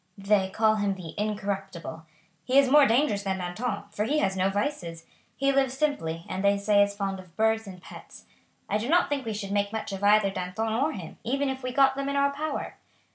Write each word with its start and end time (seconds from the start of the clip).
They 0.17 0.49
call 0.49 0.77
him 0.77 0.95
the 0.95 1.13
'incorruptible.' 1.15 2.07
He 2.43 2.57
is 2.57 2.71
more 2.71 2.87
dangerous 2.87 3.21
than 3.21 3.37
Danton, 3.37 3.83
for 3.91 4.05
he 4.05 4.17
has 4.17 4.35
no 4.35 4.49
vices. 4.49 5.05
He 5.37 5.51
lives 5.51 5.77
simply, 5.77 6.25
and 6.27 6.43
they 6.43 6.57
say 6.57 6.81
is 6.81 6.95
fond 6.95 7.19
of 7.19 7.37
birds 7.37 7.67
and 7.67 7.79
pets. 7.79 8.25
I 8.67 8.79
do 8.79 8.89
not 8.89 9.09
think 9.09 9.25
we 9.27 9.33
should 9.35 9.51
make 9.51 9.71
much 9.71 9.91
of 9.93 10.03
either 10.03 10.31
Danton 10.31 10.73
or 10.73 10.91
him, 10.93 11.19
even 11.23 11.49
if 11.49 11.61
we 11.61 11.71
got 11.71 11.93
them 11.93 12.09
in 12.09 12.15
our 12.15 12.31
power. 12.31 12.77